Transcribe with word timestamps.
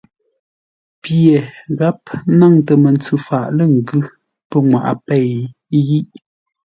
Pye 1.01 1.35
gháp 1.77 1.99
nyáŋtə́ 2.37 2.75
mə́ntsʉ 2.83 3.15
faʼ 3.25 3.45
lə́ 3.57 3.67
ngʉ́ 3.77 3.99
pənŋwaʼa 4.49 4.91
pěi 5.05 5.31
yiʼ. 5.89 6.07